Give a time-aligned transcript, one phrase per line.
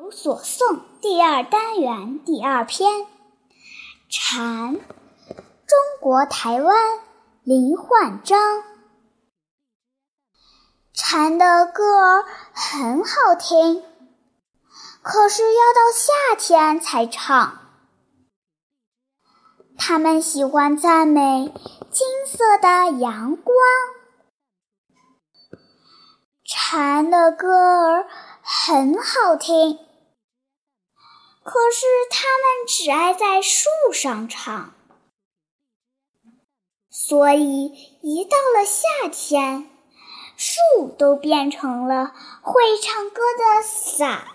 [0.00, 3.04] 有所诵第二单元第二篇，
[4.08, 7.00] 蝉，中国台湾
[7.42, 8.62] 林焕章。
[10.92, 13.82] 蝉的歌儿很好听，
[15.02, 17.58] 可是要到夏天才唱。
[19.76, 21.52] 他们喜欢赞美
[21.90, 23.56] 金色的阳光。
[26.44, 27.48] 蝉的歌
[27.82, 28.06] 儿
[28.40, 29.80] 很好听。
[31.42, 34.74] 可是它们只爱在树上唱，
[36.90, 39.70] 所以一到了夏天，
[40.36, 44.28] 树都变成了会唱歌的伞。